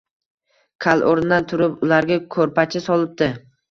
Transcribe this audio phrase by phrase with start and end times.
[0.85, 3.35] Kal o‘rnidan turib ularga ko‘rpacha solibdi